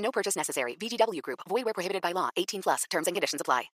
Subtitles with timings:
[0.00, 0.76] No purchase necessary.
[0.80, 1.40] VGW Group.
[1.48, 2.30] Void where prohibited by law.
[2.36, 2.84] 18 plus.
[2.90, 3.70] Terms and conditions apply.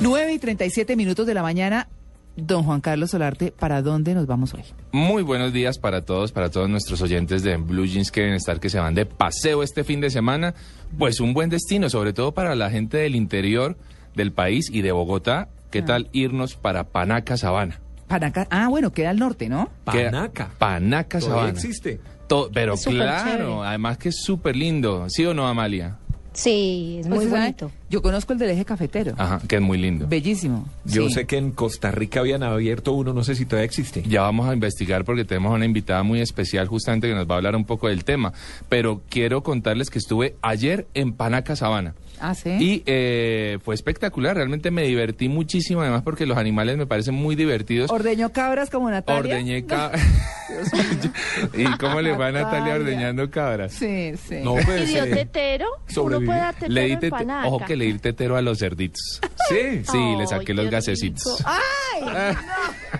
[0.00, 1.88] 9 y 37 minutos de la mañana.
[2.34, 4.62] Don Juan Carlos Solarte, ¿para dónde nos vamos hoy?
[4.92, 8.58] Muy buenos días para todos, para todos nuestros oyentes de Blue Jeans que deben estar
[8.58, 10.54] que se van de paseo este fin de semana.
[10.98, 13.76] Pues un buen destino, sobre todo para la gente del interior
[14.14, 15.50] del país y de Bogotá.
[15.70, 15.84] ¿Qué Ah.
[15.84, 17.80] tal irnos para Panaca, Sabana?
[18.08, 18.46] Panaca.
[18.50, 19.68] Ah, bueno, queda al norte, ¿no?
[19.84, 20.50] Panaca.
[20.58, 21.52] Panaca, Todavía Sabana.
[21.58, 22.00] existe.
[22.32, 23.66] To- pero claro, chévere.
[23.68, 25.04] además que es súper lindo.
[25.10, 25.96] ¿Sí o no, Amalia?
[26.32, 27.40] Sí, es muy Pues, ¿sabe?
[27.42, 27.70] bonito.
[27.92, 29.12] Yo conozco el del eje cafetero.
[29.18, 30.06] Ajá, que es muy lindo.
[30.08, 30.66] Bellísimo.
[30.86, 31.12] Yo Sí.
[31.14, 34.02] sé que en Costa Rica habían abierto uno, no sé si todavía existe.
[34.08, 37.36] Ya vamos a investigar porque tenemos una invitada muy especial justamente que nos va a
[37.36, 38.32] hablar un poco del tema.
[38.70, 41.94] Pero quiero contarles que estuve ayer en Panaca, Sabana.
[42.24, 42.50] Ah, sí.
[42.60, 47.34] Y eh, fue espectacular, realmente me divertí muchísimo, además porque los animales me parecen muy
[47.34, 47.90] divertidos.
[47.90, 49.34] Ordeñó cabras como Natalia.
[49.34, 50.00] Ordeñé cabras.
[51.54, 53.72] ¿Y cómo le va a Natalia ordeñando cabras?
[53.72, 54.36] Sí, sí.
[54.44, 54.88] No, ¿Y pues.
[54.88, 55.66] dio eh, tetero?
[55.96, 57.48] Uno puede dar tetero Le di en tete- panaca.
[57.48, 59.20] ojo que le di tetero a los cerditos.
[59.48, 59.82] sí.
[59.90, 61.42] Sí, le saqué los gasecitos.
[61.44, 62.02] ¡Ay!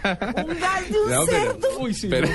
[0.04, 0.42] no.
[0.42, 1.68] Un gas de un No, pero- cerdo.
[1.80, 2.06] Uy, sí.
[2.08, 2.28] Pero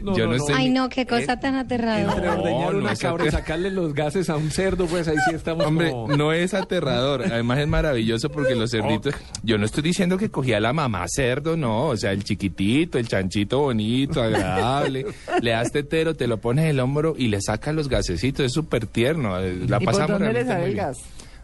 [0.00, 0.16] no.
[0.16, 2.12] yo no, sé Ay, no, qué cosa tan aterradora.
[2.14, 4.86] Entre No, ordeñar no una es cabra y ater- sacarle los gases a un cerdo,
[4.86, 6.16] pues ahí sí estamos Hombre, como...
[6.16, 10.58] no es aterrador, además es maravilloso porque los cerditos, yo no estoy diciendo que cogía
[10.58, 15.06] a la mamá cerdo, no, o sea, el chiquitito, el chanchito bonito, agradable,
[15.42, 18.52] le das tetero, te lo pones en el hombro y le sacas los gasecitos, es
[18.52, 20.86] súper tierno, eh, la ¿Y por pasamos dónde le realmente sale muy el bien.
[20.86, 20.98] gas?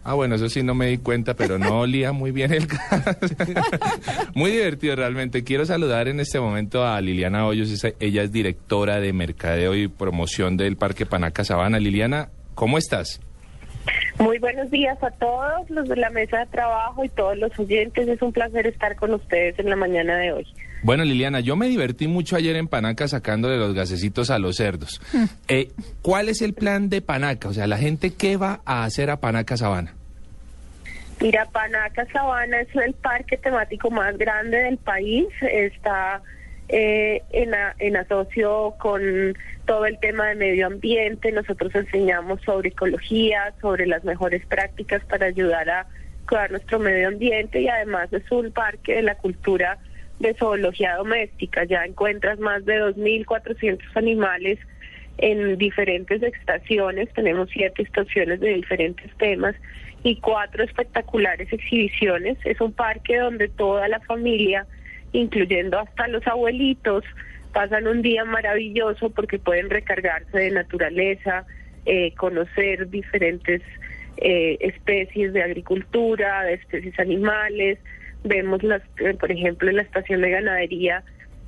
[0.09, 3.19] Ah, bueno, eso sí no me di cuenta, pero no olía muy bien el gas.
[4.35, 5.43] muy divertido realmente.
[5.43, 10.57] Quiero saludar en este momento a Liliana Hoyos, ella es directora de Mercadeo y Promoción
[10.57, 11.81] del Parque Panaca Sabana.
[11.81, 13.21] Liliana, ¿cómo estás?
[14.21, 18.07] Muy buenos días a todos los de la mesa de trabajo y todos los oyentes.
[18.07, 20.47] Es un placer estar con ustedes en la mañana de hoy.
[20.85, 25.01] Bueno, Liliana, yo me divertí mucho ayer en Panaca sacándole los gasecitos a los cerdos.
[25.49, 27.49] Eh, ¿Cuál es el plan de Panaca?
[27.49, 29.96] O sea, la gente, ¿qué va a hacer a Panaca Sabana?
[31.21, 35.27] Mira, Panaca Sabana es el parque temático más grande del país.
[35.41, 36.23] Está
[36.69, 39.35] eh, en, a- en asocio con
[39.65, 41.33] todo el tema de medio ambiente.
[41.33, 45.87] Nosotros enseñamos sobre ecología, sobre las mejores prácticas para ayudar a
[46.29, 49.79] cuidar nuestro medio ambiente y además es un parque de la cultura
[50.19, 51.65] de zoología doméstica.
[51.65, 54.59] Ya encuentras más de 2.400 animales
[55.19, 57.13] en diferentes estaciones.
[57.15, 59.55] Tenemos siete estaciones de diferentes temas
[60.03, 62.39] y cuatro espectaculares exhibiciones.
[62.45, 64.67] Es un parque donde toda la familia,
[65.13, 67.05] incluyendo hasta los abuelitos,
[67.53, 71.47] pasan un día maravilloso porque pueden recargarse de naturaleza,
[71.87, 73.63] eh, conocer diferentes
[74.19, 77.79] eh, especies de agricultura, de especies animales.
[78.25, 81.03] Vemos, las, eh, por ejemplo, en la estación de ganadería,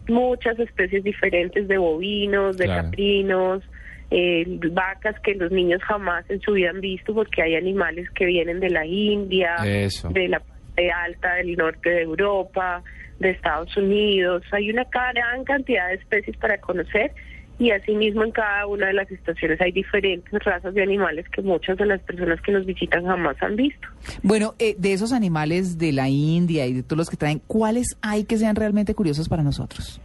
[0.09, 2.83] muchas especies diferentes de bovinos, de Claro.
[2.85, 3.63] caprinos,
[4.11, 8.25] eh, vacas que los niños jamás en su vida han visto porque hay animales que
[8.27, 10.09] vienen de la India, Eso.
[10.09, 12.83] de la parte alta del norte de Europa,
[13.19, 14.43] de Estados Unidos.
[14.53, 17.13] Hay una gran cantidad de especies para conocer
[17.59, 21.77] y asimismo en cada una de las estaciones hay diferentes razas de animales que muchas
[21.77, 23.89] de las personas que nos visitan jamás han visto.
[24.23, 27.97] Bueno, eh, de esos animales de la India y de todos los que traen, ¿cuáles
[28.01, 30.01] hay que sean realmente curiosos para nosotros?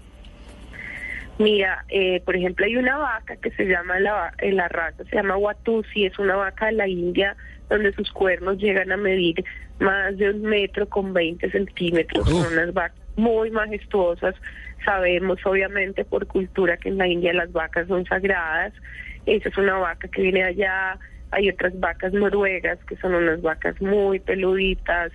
[1.40, 5.16] Mira, eh, por ejemplo, hay una vaca que se llama la, eh, la raza, se
[5.16, 7.36] llama Watusi, es una vaca de la India
[7.70, 9.44] donde sus cuernos llegan a medir
[9.80, 12.30] más de un metro con 20 centímetros.
[12.30, 14.36] Son unas vacas muy majestuosas.
[14.86, 18.74] Sabemos, obviamente, por cultura que en la India las vacas son sagradas.
[19.26, 21.00] Esa es una vaca que viene allá.
[21.32, 25.12] Hay otras vacas noruegas que son unas vacas muy peluditas.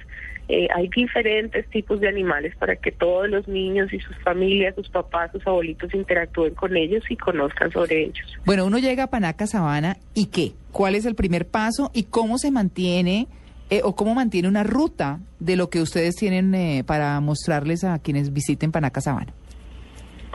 [0.48, 4.88] Eh, hay diferentes tipos de animales para que todos los niños y sus familias, sus
[4.88, 8.26] papás, sus abuelitos interactúen con ellos y conozcan sobre ellos.
[8.46, 10.52] Bueno, uno llega a Panaca Sabana y ¿qué?
[10.72, 13.28] ¿Cuál es el primer paso y cómo se mantiene
[13.68, 17.98] eh, o cómo mantiene una ruta de lo que ustedes tienen eh, para mostrarles a
[17.98, 19.34] quienes visiten Panaca Sabana?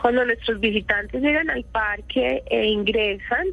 [0.00, 3.46] Cuando nuestros visitantes llegan al parque e ingresan,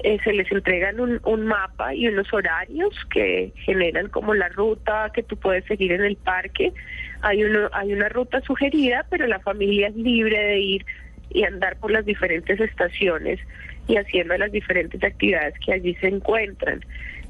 [0.00, 5.10] eh, se les entregan un, un mapa y unos horarios que generan como la ruta
[5.12, 6.72] que tú puedes seguir en el parque.
[7.20, 10.86] Hay, uno, hay una ruta sugerida, pero la familia es libre de ir
[11.30, 13.40] y andar por las diferentes estaciones.
[13.90, 16.84] y haciendo las diferentes actividades que allí se encuentran.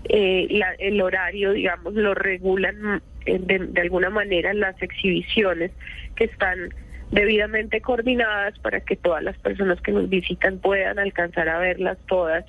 [0.09, 3.01] Eh, la- el horario, digamos, lo regulan
[3.39, 5.71] de, de alguna manera las exhibiciones
[6.17, 6.71] que están
[7.11, 12.45] debidamente coordinadas para que todas las personas que nos visitan puedan alcanzar a verlas todas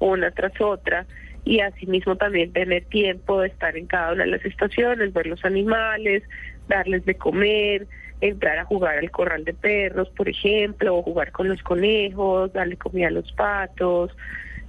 [0.00, 1.06] una tras otra
[1.44, 5.44] y asimismo también tener tiempo de estar en cada una de las estaciones, ver los
[5.44, 6.22] animales,
[6.68, 7.86] darles de comer,
[8.20, 12.76] entrar a jugar al corral de perros, por ejemplo, o jugar con los conejos, darle
[12.76, 14.14] comida a los patos.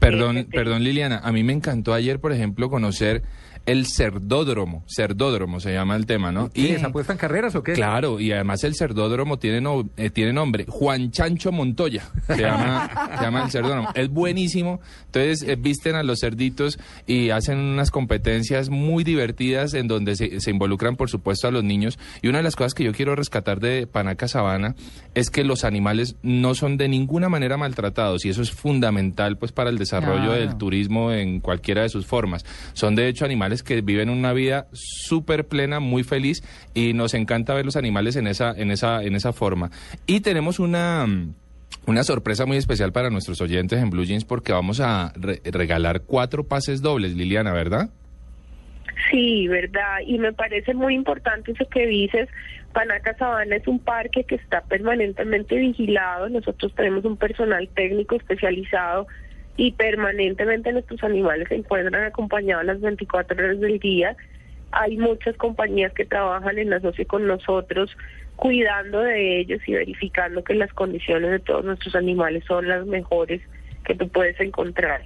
[0.01, 3.21] Perdón, perdón Liliana, a mí me encantó ayer, por ejemplo, conocer
[3.68, 6.50] el cerdódromo, cerdódromo se llama el tema, ¿no?
[6.56, 7.74] ¿Y esa apuesta en carreras o qué?
[7.74, 12.89] Claro, y además el cerdódromo tiene, no- eh, tiene nombre, Juan Chancho Montoya, se llama,
[13.19, 13.89] se llama el cerdódromo.
[13.94, 19.88] Es buenísimo, entonces eh, visten a los cerditos y hacen unas competencias muy divertidas en
[19.88, 22.00] donde se, se involucran, por supuesto, a los niños.
[22.24, 24.74] Y una de las cosas que yo quiero rescatar de Panaca Sabana
[25.13, 29.51] es que los animales no son de ninguna manera maltratados y eso es fundamental pues
[29.51, 30.40] para el desarrollo Claro.
[30.40, 32.44] del turismo en cualquiera de sus formas.
[32.74, 36.44] Son de hecho animales que viven una vida súper plena, muy feliz
[36.74, 39.70] y nos encanta ver los animales en esa, en esa, en esa forma.
[40.08, 41.06] Y tenemos una
[41.88, 46.02] una sorpresa muy especial para nuestros oyentes en Blue Jeans porque vamos a re- regalar
[46.02, 47.90] cuatro pases dobles, Liliana, ¿verdad?
[49.10, 49.98] Sí, verdad.
[50.06, 52.30] Y me parece muy importante eso que dices.
[52.74, 56.30] Panaca Sabana es un parque que está permanentemente vigilado.
[56.30, 59.08] Nosotros tenemos un personal técnico especializado
[59.57, 64.15] y permanentemente nuestros animales se encuentran acompañados las 24 horas del día.
[64.71, 67.95] Hay muchas compañías que trabajan en asocio con nosotros
[68.38, 73.42] cuidando de ellos y verificando que las condiciones de todos nuestros animales son las mejores
[73.83, 75.03] que tú puedes encontrar.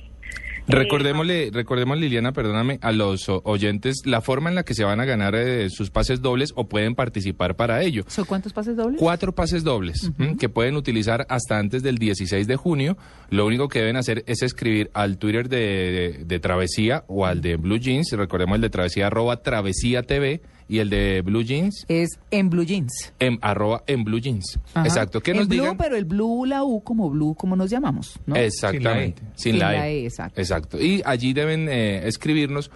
[0.68, 5.06] Recordémosle, recordemos Liliana, perdóname, a los oyentes la forma en la que se van a
[5.06, 8.04] ganar eh, sus pases dobles o pueden participar para ello.
[8.08, 9.00] ¿Son cuántos pases dobles?
[9.00, 12.98] Cuatro pases dobles que pueden utilizar hasta antes del 16 de junio.
[13.30, 17.42] Lo único que deben hacer es escribir al Twitter de, de- de Travesía o al
[17.42, 18.12] de Blue Jeans.
[18.14, 22.64] Recordemos el de Travesía arroba Travesía TV y el de Blue Jeans Es en blue
[22.66, 23.14] jeans.
[23.20, 24.60] en arroba en Blue Jeans.
[24.74, 24.86] Ajá.
[24.88, 25.22] Exacto.
[25.22, 25.78] Que En nos blue, digan.
[25.78, 28.36] pero el blue, la U como blue, como nos llamamos, ¿no?
[28.36, 29.22] Exactamente.
[29.36, 29.76] Sin la E.
[29.76, 30.42] Sin la E, exacto.
[30.42, 30.82] Exacto.
[30.82, 32.72] Y allí deben eh, escribirnos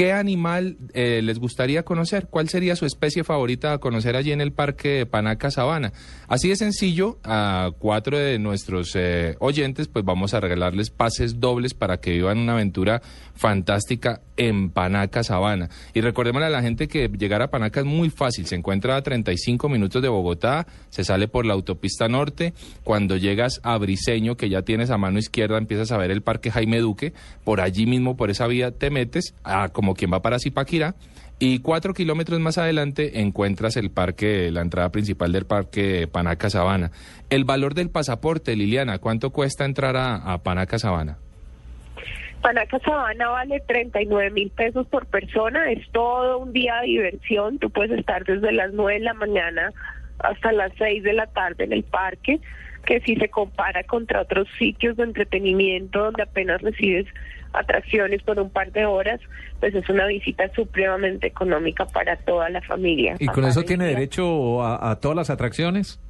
[0.00, 4.40] qué animal eh, les gustaría conocer, cuál sería su especie favorita a conocer allí en
[4.40, 5.92] el parque de Panaca Sabana.
[6.26, 11.74] Así de sencillo, a cuatro de nuestros eh, oyentes, pues vamos a regalarles pases dobles
[11.74, 13.02] para que vivan una aventura
[13.34, 15.68] fantástica en Panaca Sabana.
[15.92, 19.02] Y recordémosle a la gente que llegar a Panaca es muy fácil, se encuentra a
[19.02, 22.54] 35 minutos de Bogotá, se sale por la autopista norte,
[22.84, 26.50] cuando llegas a Briseño, que ya tienes a mano izquierda, empiezas a ver el Parque
[26.50, 27.12] Jaime Duque,
[27.44, 30.94] por allí mismo, por esa vía te metes, a, como quien va para Zipaquirá,
[31.38, 36.90] y cuatro kilómetros más adelante encuentras el parque, la entrada principal del parque Panaca Sabana.
[37.30, 41.16] El valor del pasaporte, Liliana, ¿cuánto cuesta entrar a, a Panaca Sabana?
[42.42, 47.70] Panaca Sabana vale 39 mil pesos por persona, es todo un día de diversión, tú
[47.70, 49.72] puedes estar desde las 9 de la mañana
[50.18, 52.40] hasta las 6 de la tarde en el parque,
[52.86, 57.06] que si se compara contra otros sitios de entretenimiento donde apenas recibes
[57.52, 59.20] atracciones por un par de horas,
[59.58, 63.16] pues es una visita supremamente económica para toda la familia.
[63.18, 63.94] ¿Y con eso tiene día.
[63.94, 66.00] derecho a, a todas las atracciones?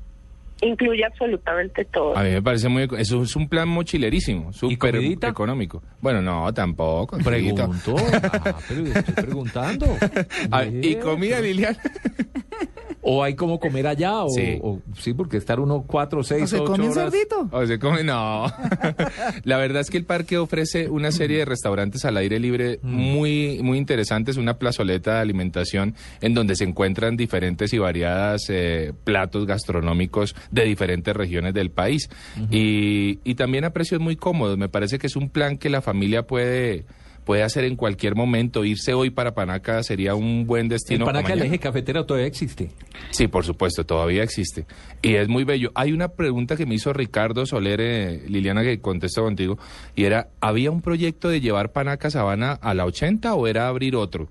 [0.62, 2.16] Incluye absolutamente todo.
[2.16, 2.86] A mí me parece muy...
[2.98, 5.82] Eso es un plan mochilerísimo, súper económico.
[6.02, 7.16] Bueno, no, tampoco.
[7.18, 7.96] Pregunto.
[8.22, 9.86] Ah, pero estoy preguntando.
[10.82, 11.78] ¿Y comida, Liliana?
[13.02, 14.24] ¿O hay como comer allá?
[14.24, 14.58] O, Sí.
[14.62, 17.10] o- sí, porque estar uno cuatro, ¿O seis, se ocho come un horas.
[17.10, 17.48] cerdito?
[17.50, 18.44] O se come, no.
[19.44, 23.60] La verdad es que el parque ofrece una serie de restaurantes al aire libre muy,
[23.62, 29.46] muy interesantes, una plazoleta de alimentación en donde se encuentran diferentes y variadas eh, platos
[29.46, 32.08] gastronómicos de diferentes regiones del país.
[32.50, 34.58] y, y también a precios muy cómodos.
[34.58, 36.84] Me parece que es un plan que la familia puede
[37.30, 38.64] puede hacer en cualquier momento.
[38.64, 41.04] Irse hoy para Panaca sería un buen ¿El destino.
[41.04, 41.46] o Panaca mañana.
[41.46, 42.72] eje cafetero todavía existe?
[43.12, 44.66] Sí, por supuesto, todavía existe.
[45.00, 45.70] Y es muy bello.
[45.76, 49.58] Hay una pregunta que me hizo Ricardo Soler, eh, Liliana, que contesto contigo,
[49.94, 53.94] y era, ¿había un proyecto de llevar Panaca Sabana a la 80 o era abrir
[53.94, 54.28] otro?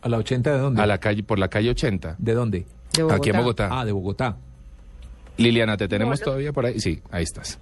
[0.00, 0.80] ¿A la 80 de dónde?
[0.80, 2.16] A la calle, por la calle 80.
[2.16, 2.64] ¿De dónde?
[2.94, 3.68] De Aquí en Bogotá.
[3.70, 4.38] Ah, de Bogotá.
[5.36, 6.24] Liliana, ¿te tenemos Bueno.
[6.24, 6.80] todavía por ahí?
[6.80, 7.58] Sí, ahí estás.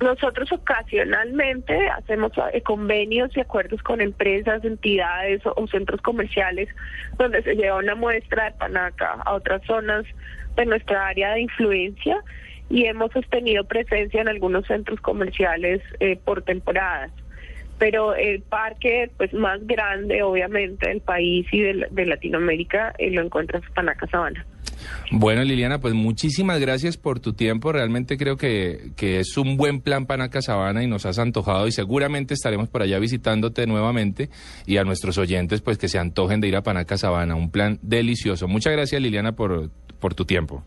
[0.00, 6.68] Nosotros ocasionalmente hacemos eh, convenios y acuerdos con empresas, entidades o, centros comerciales
[7.18, 10.04] donde se lleva una muestra de panaca a otras zonas
[10.54, 12.22] de nuestra área de influencia
[12.68, 17.10] y hemos sostenido presencia en algunos centros comerciales eh, por temporadas.
[17.78, 23.10] Pero el parque pues más grande obviamente del país y de, la- de Latinoamérica eh,
[23.10, 24.44] lo encuentras en Panaca Sabana.
[25.10, 27.72] Bueno, Liliana, pues muchísimas gracias por tu tiempo.
[27.72, 31.72] Realmente creo que, que es un buen plan Panaca Sabana y nos has antojado y
[31.72, 34.28] seguramente estaremos por allá visitándote nuevamente
[34.66, 37.34] y a nuestros oyentes pues que se antojen de ir a Panaca Sabana.
[37.34, 38.48] Un plan delicioso.
[38.48, 40.64] Muchas gracias, Liliana, por, por tu tiempo.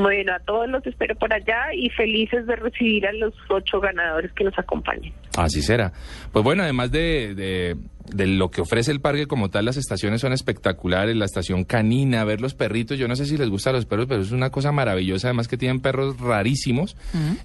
[0.00, 4.32] Bueno, a todos los espero por allá y felices de recibir a los ocho ganadores
[4.32, 5.12] que nos acompañen.
[5.36, 5.92] Así será.
[6.32, 7.76] Pues bueno, además de, de,
[8.14, 12.24] de lo que ofrece el parque como tal, las estaciones son espectaculares, la estación canina,
[12.24, 14.72] ver los perritos, yo no sé si les gustan los perros, pero es una cosa
[14.72, 16.96] maravillosa, además que tienen perros rarísimos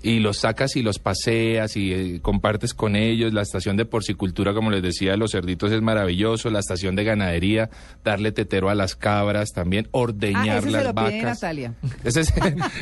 [0.03, 4.53] y los sacas y los paseas y eh, compartes con ellos, la estación de porcicultura,
[4.53, 7.69] como les decía, de los cerditos es maravilloso, la estación de ganadería,
[8.03, 11.23] darle tetero a las cabras también, ordeñar Ah, ese las se lo pide vacas.
[11.41, 11.73] Natalia.
[12.03, 12.33] Ese es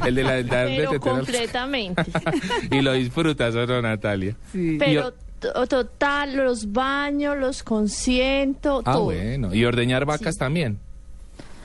[0.05, 2.03] el de la darle Pero tetero a las- completamente.
[2.71, 4.35] y lo disfrutas, ¿o no, Natalia?
[4.51, 4.75] Sí.
[4.79, 5.13] Pero
[5.67, 9.03] total, los baños, los consiento, Ah, todo.
[9.05, 9.53] bueno.
[9.53, 10.79] Y ordeñar vacas también.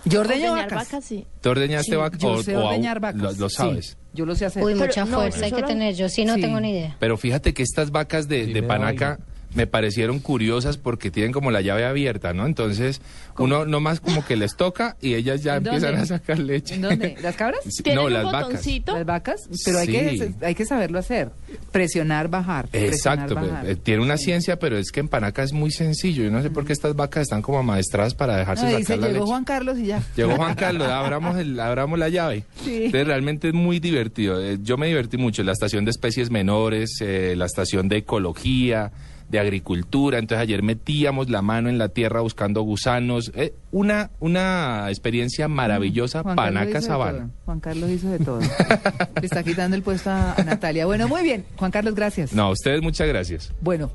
[0.07, 1.05] Yo ordeño Ordeñar vacas.
[1.05, 1.27] sí.
[1.43, 2.21] ¿Te ordeñaste Sí, vacas?
[2.21, 3.21] Yo o- sé o ordeñar vacas.
[3.21, 3.97] Lo, lo Sí, sabes.
[4.15, 4.63] yo lo sé hacer.
[4.65, 5.95] Uy, Pero mucha no, fuerza yo hay que solo- tener.
[5.95, 6.41] Yo sí no Sí.
[6.41, 6.97] tengo ni idea.
[6.99, 9.19] Pero fíjate que estas vacas de, Sí, de Panaca.
[9.55, 12.47] Me parecieron curiosas porque tienen como la llave abierta, ¿no?
[12.47, 13.01] Entonces,
[13.39, 16.77] uno nomás como que les toca y ellas ya ¿En empiezan a sacar leche.
[16.77, 17.17] ¿En dónde?
[17.23, 17.61] ¿Las cabras?
[17.69, 18.65] Sí, ¿Tienen no, un las vacas.
[18.87, 19.93] Las vacas, pero hay, Sí.
[19.93, 21.31] que, hay que saberlo hacer.
[21.73, 22.69] Presionar, bajar.
[22.73, 23.69] Exacto, bajar.
[23.69, 26.23] eh, tiene una ciencia, pero es que en Panaca es muy sencillo.
[26.25, 28.97] Yo no sé por qué estas vacas están como maestradas para dejarse No, sacar dice,
[28.97, 29.31] la llegó leche.
[29.31, 30.03] Juan Carlos y ya.
[30.17, 32.45] Llegó Juan Carlos, abramos, el, abramos la llave.
[32.65, 32.85] Sí.
[32.87, 34.41] Entonces realmente es muy divertido.
[34.41, 35.43] Eh, Yo me divertí mucho.
[35.43, 38.93] La estación de especies menores, eh, la estación de ecología,
[39.31, 40.19] de agricultura.
[40.19, 43.33] Entonces ayer metíamos la mano en la tierra buscando gusanos.
[43.35, 47.31] Eh, una, una experiencia maravillosa, Juan Panaca Sabana.
[47.45, 48.41] Juan Carlos hizo de todo.
[49.21, 50.87] Le está quitando el puesto a, a Natalia.
[50.87, 51.45] Bueno, muy bien.
[51.57, 52.33] Juan Carlos, gracias.
[52.33, 53.53] No, a ustedes muchas gracias.
[53.61, 53.91] Bueno.